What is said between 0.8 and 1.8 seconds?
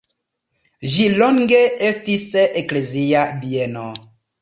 Ĝi longe